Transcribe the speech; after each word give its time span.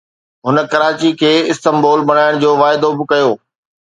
هن 0.45 0.55
ڪراچي 0.71 1.11
کي 1.19 1.29
استنبول 1.53 2.01
بنائڻ 2.11 2.39
جو 2.45 2.51
واعدو 2.63 2.91
به 3.03 3.07
ڪيو 3.13 3.29